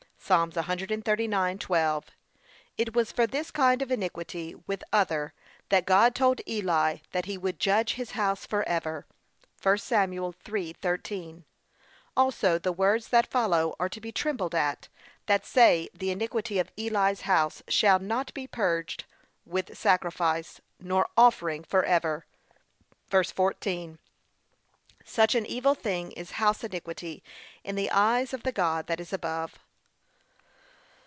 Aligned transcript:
(Psa. 0.23 0.47
139:12) 0.49 2.03
It 2.77 2.93
was 2.93 3.11
for 3.11 3.27
this 3.27 3.51
kind 3.51 3.81
of 3.81 3.91
iniquity 3.91 4.55
with 4.65 4.81
other, 4.93 5.33
that 5.67 5.85
God 5.85 6.15
told 6.15 6.39
Eli 6.47 6.99
that 7.11 7.25
he 7.25 7.37
would 7.37 7.59
'judge 7.59 7.95
his 7.95 8.11
house 8.11 8.45
for 8.45 8.63
ever.' 8.63 9.05
(1 9.61 9.77
Sam. 9.79 10.11
3:13) 10.11 11.43
also 12.15 12.57
the 12.57 12.71
words 12.71 13.09
that 13.09 13.27
follow 13.27 13.75
are 13.77 13.89
to 13.89 13.99
be 13.99 14.13
trembled 14.13 14.55
at, 14.55 14.87
that 15.25 15.45
say, 15.45 15.89
'The 15.93 16.11
iniquity 16.11 16.59
of 16.59 16.71
Eli's 16.77 17.21
house 17.21 17.61
shall 17.67 17.99
not 17.99 18.33
be 18.33 18.47
purged 18.47 19.03
with 19.45 19.77
sacrifice 19.77 20.61
nor 20.79 21.09
offering 21.17 21.61
for 21.65 21.83
ever.' 21.83 22.25
(ver. 23.09 23.25
14) 23.25 23.99
Such 25.03 25.35
an 25.35 25.45
evil 25.45 25.75
thing 25.75 26.13
is 26.13 26.31
house 26.33 26.63
iniquity 26.63 27.21
in 27.65 27.75
the 27.75 27.91
eyes 27.91 28.33
of 28.33 28.43
the 28.43 28.53
God 28.53 28.87
that 28.87 29.01
is 29.01 29.11
above. 29.11 29.59